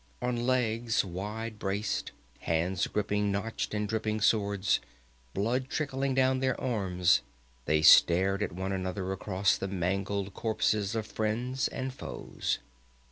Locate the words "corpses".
10.33-10.95